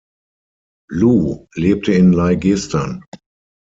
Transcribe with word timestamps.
Luh 0.89 1.45
lebte 1.53 1.91
in 1.93 2.11
Leihgestern. 2.11 3.05